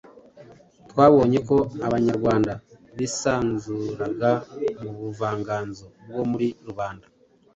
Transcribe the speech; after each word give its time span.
Twabonye 0.89 1.37
ko 1.47 1.57
Abanyarwanda 1.87 2.51
bisanzuriraga 2.97 4.31
mu 4.81 4.91
buvanganzo 4.99 5.85
bwo 6.09 6.23
muri 6.31 6.47
rubanda 6.67 7.05